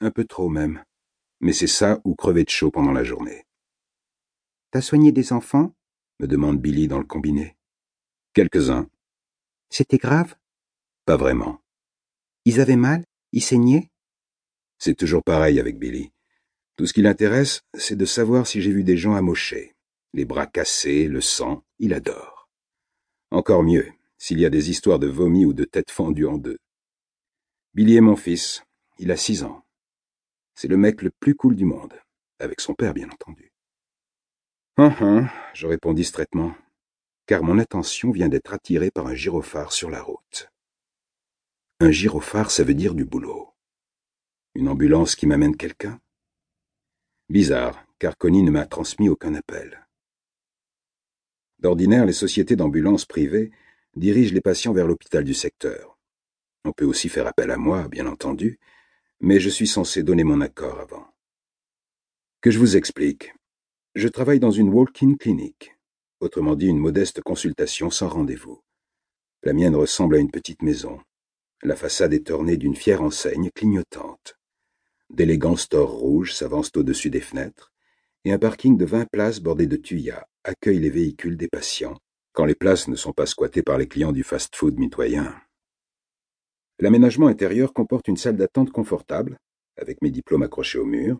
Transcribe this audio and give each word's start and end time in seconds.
Un 0.00 0.10
peu 0.10 0.24
trop 0.24 0.48
même. 0.48 0.84
Mais 1.40 1.52
c'est 1.52 1.66
ça 1.66 2.00
ou 2.04 2.14
crever 2.14 2.44
de 2.44 2.50
chaud 2.50 2.70
pendant 2.70 2.92
la 2.92 3.04
journée. 3.04 3.44
T'as 4.70 4.82
soigné 4.82 5.12
des 5.12 5.32
enfants? 5.32 5.72
me 6.20 6.26
demande 6.26 6.60
Billy 6.60 6.88
dans 6.88 6.98
le 6.98 7.04
combiné. 7.04 7.56
Quelques-uns. 8.32 8.88
C'était 9.70 9.98
grave? 9.98 10.36
Pas 11.04 11.16
vraiment. 11.16 11.60
Ils 12.44 12.60
avaient 12.60 12.76
mal? 12.76 13.04
Ils 13.32 13.42
saignaient? 13.42 13.90
C'est 14.78 14.94
toujours 14.94 15.22
pareil 15.22 15.58
avec 15.60 15.78
Billy. 15.78 16.12
Tout 16.76 16.86
ce 16.86 16.92
qui 16.92 17.02
l'intéresse, 17.02 17.62
c'est 17.74 17.96
de 17.96 18.04
savoir 18.04 18.46
si 18.46 18.60
j'ai 18.60 18.72
vu 18.72 18.84
des 18.84 18.96
gens 18.96 19.14
amochés. 19.14 19.74
Les 20.12 20.24
bras 20.24 20.46
cassés, 20.46 21.08
le 21.08 21.20
sang, 21.20 21.64
il 21.78 21.94
adore. 21.94 22.48
Encore 23.30 23.62
mieux, 23.62 23.90
s'il 24.18 24.40
y 24.40 24.46
a 24.46 24.50
des 24.50 24.70
histoires 24.70 24.98
de 24.98 25.06
vomi 25.06 25.44
ou 25.44 25.54
de 25.54 25.64
têtes 25.64 25.90
fendues 25.90 26.26
en 26.26 26.38
deux. 26.38 26.58
Billy 27.74 27.96
est 27.96 28.02
mon 28.02 28.16
fils. 28.16 28.62
Il 28.98 29.10
a 29.10 29.16
six 29.16 29.42
ans. 29.42 29.65
C'est 30.56 30.68
le 30.68 30.78
mec 30.78 31.02
le 31.02 31.10
plus 31.10 31.34
cool 31.34 31.54
du 31.54 31.66
monde. 31.66 31.92
Avec 32.38 32.62
son 32.62 32.74
père, 32.74 32.94
bien 32.94 33.10
entendu. 33.10 33.52
Hum, 34.78 34.94
hum, 35.00 35.28
je 35.52 35.66
réponds 35.66 35.92
distraitement, 35.92 36.54
car 37.26 37.42
mon 37.42 37.58
attention 37.58 38.10
vient 38.10 38.28
d'être 38.28 38.54
attirée 38.54 38.90
par 38.90 39.06
un 39.06 39.14
gyrophare 39.14 39.72
sur 39.72 39.90
la 39.90 40.02
route. 40.02 40.50
Un 41.80 41.90
gyrophare, 41.90 42.50
ça 42.50 42.64
veut 42.64 42.74
dire 42.74 42.94
du 42.94 43.04
boulot. 43.04 43.52
Une 44.54 44.68
ambulance 44.68 45.14
qui 45.14 45.26
m'amène 45.26 45.56
quelqu'un? 45.56 46.00
Bizarre, 47.28 47.86
car 47.98 48.16
Connie 48.16 48.42
ne 48.42 48.50
m'a 48.50 48.64
transmis 48.64 49.10
aucun 49.10 49.34
appel. 49.34 49.86
D'ordinaire, 51.58 52.06
les 52.06 52.14
sociétés 52.14 52.56
d'ambulance 52.56 53.04
privées 53.04 53.50
dirigent 53.94 54.34
les 54.34 54.40
patients 54.40 54.72
vers 54.72 54.86
l'hôpital 54.86 55.24
du 55.24 55.34
secteur. 55.34 55.98
On 56.64 56.72
peut 56.72 56.86
aussi 56.86 57.10
faire 57.10 57.26
appel 57.26 57.50
à 57.50 57.58
moi, 57.58 57.88
bien 57.88 58.06
entendu, 58.06 58.58
mais 59.20 59.40
je 59.40 59.48
suis 59.48 59.66
censé 59.66 60.02
donner 60.02 60.24
mon 60.24 60.40
accord 60.40 60.80
avant. 60.80 61.06
Que 62.40 62.50
je 62.50 62.58
vous 62.58 62.76
explique. 62.76 63.32
Je 63.94 64.08
travaille 64.08 64.40
dans 64.40 64.50
une 64.50 64.68
walk-in 64.68 65.14
clinic, 65.14 65.74
autrement 66.20 66.54
dit 66.54 66.66
une 66.66 66.78
modeste 66.78 67.22
consultation 67.22 67.90
sans 67.90 68.08
rendez-vous. 68.08 68.62
La 69.42 69.52
mienne 69.52 69.76
ressemble 69.76 70.16
à 70.16 70.18
une 70.18 70.30
petite 70.30 70.62
maison. 70.62 71.00
La 71.62 71.76
façade 71.76 72.12
est 72.12 72.30
ornée 72.30 72.56
d'une 72.56 72.76
fière 72.76 73.02
enseigne 73.02 73.50
clignotante. 73.54 74.38
D'élégants 75.08 75.56
stores 75.56 75.92
rouges 75.92 76.34
s'avancent 76.34 76.76
au-dessus 76.76 77.10
des 77.10 77.20
fenêtres, 77.20 77.72
et 78.24 78.32
un 78.32 78.38
parking 78.38 78.76
de 78.76 78.84
vingt 78.84 79.06
places 79.10 79.40
bordé 79.40 79.66
de 79.66 79.76
tuyas 79.76 80.26
accueille 80.44 80.80
les 80.80 80.90
véhicules 80.90 81.36
des 81.36 81.48
patients, 81.48 81.98
quand 82.32 82.44
les 82.44 82.54
places 82.54 82.88
ne 82.88 82.96
sont 82.96 83.12
pas 83.12 83.26
squattées 83.26 83.62
par 83.62 83.78
les 83.78 83.88
clients 83.88 84.12
du 84.12 84.24
fast-food 84.24 84.78
mitoyen. 84.78 85.34
L'aménagement 86.78 87.26
intérieur 87.26 87.72
comporte 87.72 88.08
une 88.08 88.16
salle 88.16 88.36
d'attente 88.36 88.70
confortable, 88.70 89.38
avec 89.78 90.02
mes 90.02 90.10
diplômes 90.10 90.42
accrochés 90.42 90.78
au 90.78 90.84
mur, 90.84 91.18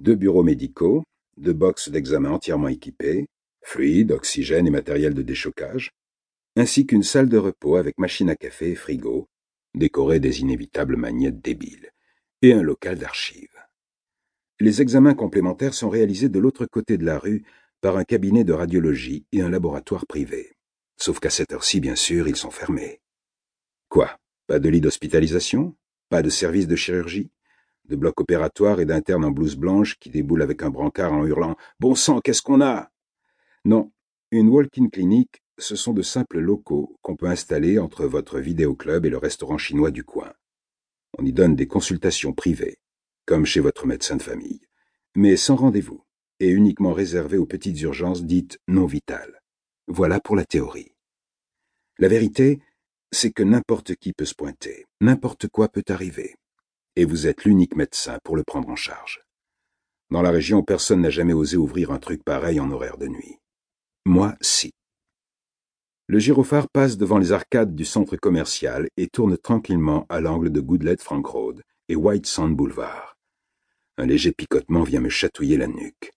deux 0.00 0.16
bureaux 0.16 0.42
médicaux, 0.42 1.04
deux 1.36 1.52
boxes 1.52 1.88
d'examen 1.88 2.30
entièrement 2.30 2.68
équipés, 2.68 3.26
fluides, 3.62 4.12
oxygène 4.12 4.66
et 4.66 4.70
matériel 4.70 5.14
de 5.14 5.22
déchocage, 5.22 5.90
ainsi 6.56 6.86
qu'une 6.86 7.02
salle 7.04 7.28
de 7.28 7.38
repos 7.38 7.76
avec 7.76 7.98
machine 7.98 8.30
à 8.30 8.36
café 8.36 8.72
et 8.72 8.74
frigo, 8.74 9.28
décorée 9.74 10.18
des 10.18 10.40
inévitables 10.40 10.96
magnettes 10.96 11.40
débiles, 11.40 11.90
et 12.42 12.52
un 12.52 12.62
local 12.62 12.98
d'archives. 12.98 13.56
Les 14.58 14.82
examens 14.82 15.14
complémentaires 15.14 15.74
sont 15.74 15.88
réalisés 15.88 16.28
de 16.28 16.40
l'autre 16.40 16.66
côté 16.66 16.98
de 16.98 17.04
la 17.04 17.18
rue 17.18 17.44
par 17.80 17.96
un 17.96 18.04
cabinet 18.04 18.42
de 18.42 18.52
radiologie 18.52 19.24
et 19.30 19.42
un 19.42 19.48
laboratoire 19.48 20.06
privé. 20.06 20.56
Sauf 20.96 21.20
qu'à 21.20 21.30
cette 21.30 21.52
heure-ci, 21.52 21.78
bien 21.78 21.94
sûr, 21.94 22.26
ils 22.26 22.36
sont 22.36 22.50
fermés. 22.50 23.00
Quoi? 23.88 24.18
Pas 24.48 24.58
de 24.58 24.68
lit 24.70 24.80
d'hospitalisation 24.80 25.76
Pas 26.08 26.22
de 26.22 26.30
service 26.30 26.66
de 26.66 26.74
chirurgie 26.74 27.30
de 27.84 27.96
bloc 27.96 28.20
opératoire 28.20 28.80
et 28.80 28.86
d'internes 28.86 29.24
en 29.24 29.30
blouse 29.30 29.56
blanche 29.56 29.98
qui 29.98 30.10
déboulent 30.10 30.42
avec 30.42 30.62
un 30.62 30.70
brancard 30.70 31.12
en 31.12 31.26
hurlant 31.26 31.56
Bon 31.80 31.94
sang, 31.94 32.20
qu'est-ce 32.20 32.42
qu'on 32.42 32.60
a? 32.60 32.90
Non, 33.64 33.92
une 34.30 34.48
walk-in 34.48 34.88
clinic, 34.88 35.42
ce 35.58 35.76
sont 35.76 35.92
de 35.92 36.02
simples 36.02 36.38
locaux 36.38 36.98
qu'on 37.02 37.16
peut 37.16 37.26
installer 37.26 37.78
entre 37.78 38.06
votre 38.06 38.38
vidéoclub 38.38 39.04
et 39.04 39.10
le 39.10 39.18
restaurant 39.18 39.58
chinois 39.58 39.90
du 39.90 40.04
coin. 40.04 40.32
On 41.18 41.24
y 41.24 41.32
donne 41.32 41.56
des 41.56 41.66
consultations 41.66 42.32
privées, 42.32 42.78
comme 43.26 43.46
chez 43.46 43.60
votre 43.60 43.86
médecin 43.86 44.16
de 44.16 44.22
famille, 44.22 44.60
mais 45.14 45.36
sans 45.36 45.56
rendez-vous, 45.56 46.02
et 46.40 46.48
uniquement 46.48 46.92
réservées 46.92 47.38
aux 47.38 47.46
petites 47.46 47.80
urgences 47.82 48.24
dites 48.24 48.58
non 48.68 48.86
vitales. 48.86 49.42
Voilà 49.88 50.20
pour 50.20 50.36
la 50.36 50.44
théorie. 50.44 50.94
La 51.98 52.08
vérité, 52.08 52.60
c'est 53.12 53.32
que 53.32 53.42
n'importe 53.42 53.94
qui 53.96 54.12
peut 54.12 54.24
se 54.24 54.34
pointer, 54.34 54.86
n'importe 55.00 55.48
quoi 55.48 55.68
peut 55.68 55.84
arriver, 55.88 56.36
et 56.96 57.04
vous 57.04 57.26
êtes 57.26 57.44
l'unique 57.44 57.76
médecin 57.76 58.18
pour 58.24 58.36
le 58.36 58.44
prendre 58.44 58.68
en 58.68 58.76
charge. 58.76 59.22
Dans 60.10 60.22
la 60.22 60.30
région, 60.30 60.62
personne 60.62 61.02
n'a 61.02 61.10
jamais 61.10 61.32
osé 61.32 61.56
ouvrir 61.56 61.90
un 61.90 61.98
truc 61.98 62.24
pareil 62.24 62.60
en 62.60 62.70
horaire 62.70 62.96
de 62.96 63.08
nuit. 63.08 63.36
Moi, 64.06 64.34
si. 64.40 64.72
Le 66.06 66.18
gyrophare 66.18 66.68
passe 66.70 66.96
devant 66.96 67.18
les 67.18 67.32
arcades 67.32 67.74
du 67.74 67.84
centre 67.84 68.16
commercial 68.16 68.88
et 68.96 69.08
tourne 69.08 69.36
tranquillement 69.36 70.06
à 70.08 70.20
l'angle 70.20 70.50
de 70.50 70.60
Goodlet 70.60 70.96
Frank 70.98 71.26
Road 71.26 71.62
et 71.88 71.96
White 71.96 72.26
Sand 72.26 72.56
Boulevard. 72.56 73.18
Un 73.98 74.06
léger 74.06 74.32
picotement 74.32 74.84
vient 74.84 75.00
me 75.00 75.10
chatouiller 75.10 75.58
la 75.58 75.66
nuque. 75.66 76.12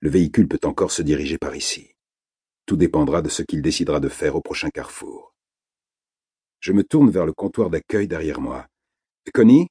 Le 0.00 0.10
véhicule 0.10 0.48
peut 0.48 0.60
encore 0.64 0.90
se 0.90 1.02
diriger 1.02 1.38
par 1.38 1.54
ici. 1.54 1.94
Tout 2.66 2.76
dépendra 2.76 3.22
de 3.22 3.28
ce 3.28 3.42
qu'il 3.42 3.62
décidera 3.62 4.00
de 4.00 4.08
faire 4.08 4.34
au 4.34 4.40
prochain 4.40 4.70
carrefour. 4.70 5.29
Je 6.60 6.72
me 6.72 6.84
tourne 6.84 7.10
vers 7.10 7.24
le 7.24 7.32
comptoir 7.32 7.70
d'accueil 7.70 8.06
derrière 8.06 8.40
moi. 8.40 8.66
Connie? 9.32 9.68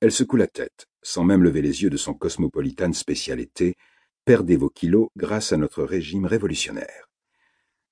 Elle 0.00 0.10
secoue 0.10 0.36
la 0.36 0.48
tête, 0.48 0.86
sans 1.02 1.22
même 1.22 1.44
lever 1.44 1.62
les 1.62 1.84
yeux 1.84 1.90
de 1.90 1.96
son 1.96 2.14
cosmopolitane 2.14 2.94
spécialité, 2.94 3.76
perdez 4.24 4.56
vos 4.56 4.70
kilos 4.70 5.08
grâce 5.16 5.52
à 5.52 5.56
notre 5.56 5.84
régime 5.84 6.26
révolutionnaire. 6.26 7.08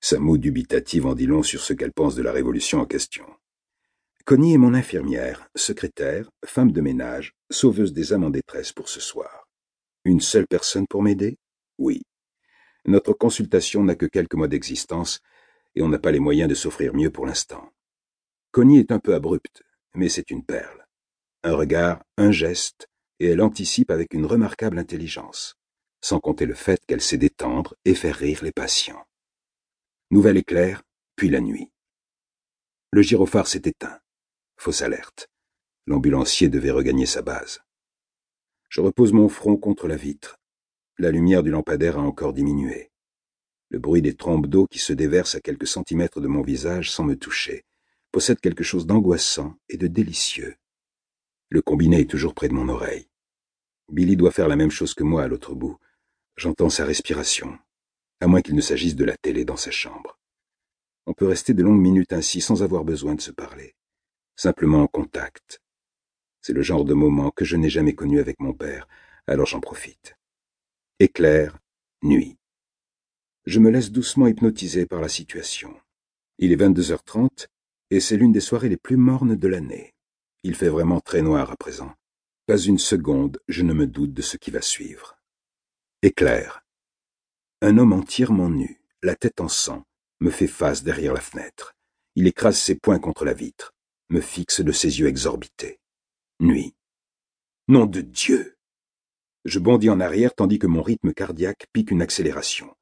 Sa 0.01 0.19
moue 0.19 0.37
dubitative 0.37 1.05
en 1.05 1.15
dit 1.15 1.27
long 1.27 1.43
sur 1.43 1.61
ce 1.61 1.71
qu'elle 1.71 1.93
pense 1.93 2.15
de 2.15 2.21
la 2.21 2.33
révolution 2.33 2.79
en 2.79 2.85
question. 2.85 3.25
Connie 4.25 4.53
est 4.53 4.57
mon 4.57 4.73
infirmière, 4.73 5.47
secrétaire, 5.55 6.29
femme 6.45 6.73
de 6.73 6.81
ménage, 6.81 7.33
sauveuse 7.49 7.93
des 7.93 8.11
âmes 8.11 8.25
en 8.25 8.29
détresse 8.29 8.73
pour 8.73 8.89
ce 8.89 8.99
soir. 8.99 9.47
Une 10.03 10.19
seule 10.19 10.47
personne 10.47 10.87
pour 10.89 11.03
m'aider? 11.03 11.37
Oui. 11.77 12.01
Notre 12.85 13.13
consultation 13.13 13.81
n'a 13.81 13.95
que 13.95 14.05
quelques 14.05 14.35
mois 14.35 14.49
d'existence, 14.49 15.21
et 15.75 15.81
on 15.81 15.87
n'a 15.87 15.99
pas 15.99 16.11
les 16.11 16.19
moyens 16.19 16.49
de 16.49 16.55
s'offrir 16.55 16.93
mieux 16.93 17.09
pour 17.09 17.25
l'instant. 17.25 17.71
Connie 18.53 18.77
est 18.77 18.91
un 18.91 18.99
peu 18.99 19.15
abrupte, 19.15 19.63
mais 19.95 20.09
c'est 20.09 20.29
une 20.29 20.45
perle. 20.45 20.85
Un 21.41 21.55
regard, 21.55 22.03
un 22.17 22.29
geste, 22.29 22.87
et 23.19 23.25
elle 23.25 23.41
anticipe 23.41 23.89
avec 23.89 24.13
une 24.13 24.27
remarquable 24.27 24.77
intelligence, 24.77 25.55
sans 26.01 26.19
compter 26.19 26.45
le 26.45 26.53
fait 26.53 26.79
qu'elle 26.85 27.01
sait 27.01 27.17
détendre 27.17 27.73
et 27.83 27.95
faire 27.95 28.15
rire 28.15 28.43
les 28.43 28.51
patients. 28.51 29.03
Nouvel 30.11 30.37
éclair, 30.37 30.83
puis 31.15 31.29
la 31.29 31.41
nuit. 31.41 31.71
Le 32.91 33.01
gyrophare 33.01 33.47
s'est 33.47 33.63
éteint. 33.65 33.99
Fausse 34.57 34.83
alerte. 34.83 35.31
L'ambulancier 35.87 36.47
devait 36.47 36.69
regagner 36.69 37.07
sa 37.07 37.23
base. 37.23 37.59
Je 38.69 38.81
repose 38.81 39.13
mon 39.13 39.29
front 39.29 39.57
contre 39.57 39.87
la 39.87 39.95
vitre. 39.95 40.37
La 40.99 41.09
lumière 41.09 41.41
du 41.41 41.49
lampadaire 41.49 41.97
a 41.97 42.03
encore 42.03 42.33
diminué. 42.33 42.91
Le 43.69 43.79
bruit 43.79 44.03
des 44.03 44.15
trompes 44.15 44.45
d'eau 44.45 44.67
qui 44.67 44.77
se 44.77 44.93
déversent 44.93 45.33
à 45.33 45.41
quelques 45.41 45.65
centimètres 45.65 46.21
de 46.21 46.27
mon 46.27 46.43
visage 46.43 46.91
sans 46.91 47.03
me 47.03 47.15
toucher 47.15 47.65
possède 48.13 48.39
quelque 48.39 48.63
chose 48.63 48.85
d'angoissant 48.85 49.55
et 49.69 49.75
de 49.75 49.87
délicieux. 49.87 50.55
Le 51.49 51.63
combiné 51.63 52.01
est 52.01 52.09
toujours 52.09 52.35
près 52.35 52.47
de 52.47 52.53
mon 52.53 52.69
oreille. 52.69 53.09
Billy 53.91 54.15
doit 54.15 54.31
faire 54.31 54.47
la 54.47 54.55
même 54.55 54.69
chose 54.69 54.93
que 54.93 55.03
moi 55.03 55.23
à 55.23 55.27
l'autre 55.27 55.55
bout. 55.55 55.79
J'entends 56.37 56.69
sa 56.69 56.85
respiration, 56.85 57.57
à 58.21 58.27
moins 58.27 58.41
qu'il 58.41 58.55
ne 58.55 58.61
s'agisse 58.61 58.95
de 58.95 59.03
la 59.03 59.17
télé 59.17 59.45
dans 59.45 59.57
sa 59.57 59.71
chambre. 59.71 60.19
On 61.07 61.13
peut 61.13 61.25
rester 61.25 61.55
de 61.55 61.63
longues 61.63 61.81
minutes 61.81 62.13
ainsi 62.13 62.39
sans 62.39 62.61
avoir 62.61 62.85
besoin 62.85 63.15
de 63.15 63.21
se 63.21 63.31
parler, 63.31 63.75
simplement 64.35 64.83
en 64.83 64.87
contact. 64.87 65.59
C'est 66.41 66.53
le 66.53 66.61
genre 66.61 66.85
de 66.85 66.93
moment 66.93 67.31
que 67.31 67.45
je 67.45 67.55
n'ai 67.55 67.69
jamais 67.69 67.95
connu 67.95 68.19
avec 68.19 68.39
mon 68.39 68.53
père, 68.53 68.87
alors 69.25 69.47
j'en 69.47 69.59
profite. 69.59 70.15
Éclair, 70.99 71.57
nuit. 72.03 72.37
Je 73.47 73.59
me 73.59 73.71
laisse 73.71 73.91
doucement 73.91 74.27
hypnotiser 74.27 74.85
par 74.85 75.01
la 75.01 75.09
situation. 75.09 75.75
Il 76.37 76.51
est 76.51 76.57
22h30 76.57 77.47
et 77.93 77.99
c'est 77.99 78.17
l'une 78.17 78.31
des 78.31 78.39
soirées 78.39 78.69
les 78.69 78.77
plus 78.77 78.97
mornes 78.97 79.35
de 79.35 79.47
l'année. 79.47 79.93
Il 80.41 80.55
fait 80.55 80.67
vraiment 80.67 80.99
très 80.99 81.21
noir 81.21 81.51
à 81.51 81.55
présent. 81.55 81.93
Pas 82.47 82.57
une 82.57 82.79
seconde, 82.79 83.39
je 83.47 83.61
ne 83.61 83.71
me 83.71 83.85
doute 83.85 84.15
de 84.15 84.23
ce 84.23 84.35
qui 84.35 84.49
va 84.49 84.63
suivre. 84.63 85.19
Éclair. 86.01 86.65
Un 87.61 87.77
homme 87.77 87.93
entièrement 87.93 88.49
nu, 88.49 88.81
la 89.03 89.15
tête 89.15 89.41
en 89.41 89.47
sang, 89.47 89.83
me 90.21 90.31
fait 90.31 90.47
face 90.47 90.81
derrière 90.81 91.13
la 91.13 91.21
fenêtre. 91.21 91.75
Il 92.15 92.25
écrase 92.25 92.57
ses 92.57 92.73
poings 92.73 92.97
contre 92.97 93.25
la 93.25 93.35
vitre, 93.35 93.75
me 94.09 94.21
fixe 94.21 94.61
de 94.61 94.71
ses 94.71 94.99
yeux 94.99 95.07
exorbités. 95.07 95.79
Nuit. 96.39 96.73
Nom 97.67 97.85
de 97.85 98.01
Dieu. 98.01 98.57
Je 99.45 99.59
bondis 99.59 99.91
en 99.91 99.99
arrière 99.99 100.33
tandis 100.33 100.57
que 100.57 100.65
mon 100.65 100.81
rythme 100.81 101.13
cardiaque 101.13 101.67
pique 101.71 101.91
une 101.91 102.01
accélération. 102.01 102.75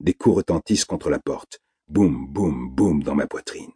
Des 0.00 0.12
coups 0.12 0.38
retentissent 0.38 0.86
contre 0.86 1.08
la 1.08 1.20
porte. 1.20 1.60
Boum, 1.86 2.26
boum, 2.26 2.68
boum 2.68 3.04
dans 3.04 3.14
ma 3.14 3.28
poitrine. 3.28 3.70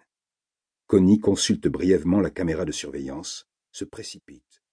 Connie 0.86 1.18
consulte 1.18 1.66
brièvement 1.68 2.20
la 2.20 2.30
caméra 2.30 2.66
de 2.66 2.72
surveillance, 2.72 3.48
se 3.72 3.84
précipite. 3.84 4.53